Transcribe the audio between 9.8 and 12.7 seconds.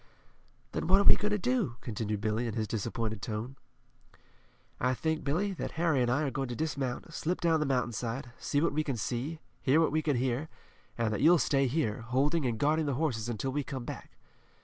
we can hear, and that you'll stay here, holding and